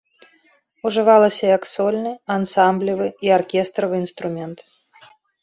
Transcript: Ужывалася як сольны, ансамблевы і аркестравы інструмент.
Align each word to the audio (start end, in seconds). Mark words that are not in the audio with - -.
Ужывалася 0.89 1.45
як 1.57 1.63
сольны, 1.73 2.13
ансамблевы 2.37 3.07
і 3.29 3.33
аркестравы 3.37 3.95
інструмент. 4.07 4.57